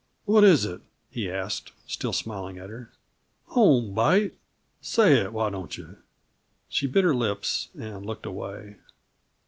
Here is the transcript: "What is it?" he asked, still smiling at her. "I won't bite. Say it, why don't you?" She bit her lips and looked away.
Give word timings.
"What 0.25 0.43
is 0.43 0.65
it?" 0.65 0.81
he 1.11 1.29
asked, 1.29 1.73
still 1.85 2.11
smiling 2.11 2.57
at 2.57 2.71
her. 2.71 2.91
"I 3.51 3.59
won't 3.59 3.93
bite. 3.93 4.33
Say 4.81 5.19
it, 5.21 5.31
why 5.31 5.51
don't 5.51 5.77
you?" 5.77 5.97
She 6.67 6.87
bit 6.87 7.03
her 7.03 7.13
lips 7.13 7.69
and 7.77 8.03
looked 8.03 8.25
away. 8.25 8.77